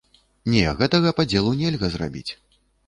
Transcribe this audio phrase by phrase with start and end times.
[0.53, 2.31] Не, гэтага падзелу нельга зрабіць.